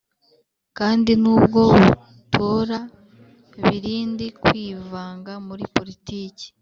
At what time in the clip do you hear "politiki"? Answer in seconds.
5.75-6.45